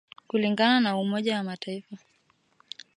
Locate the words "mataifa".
1.43-1.97